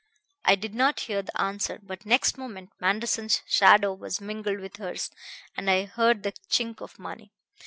I 0.43 0.55
did 0.55 0.73
not 0.73 1.01
hear 1.01 1.21
the 1.21 1.39
answer, 1.39 1.77
but 1.79 2.07
next 2.07 2.35
moment 2.35 2.71
Manderson's 2.79 3.43
shadow 3.45 3.93
was 3.93 4.19
mingled 4.19 4.59
with 4.59 4.77
hers, 4.77 5.11
and 5.55 5.69
I 5.69 5.85
heard 5.85 6.23
the 6.23 6.31
chink 6.49 6.81
of 6.81 6.97
money. 6.97 7.31